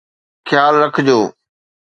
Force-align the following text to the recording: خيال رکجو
خيال 0.47 0.73
رکجو 0.81 1.19